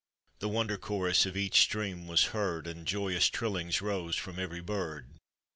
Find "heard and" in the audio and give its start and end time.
2.31-2.87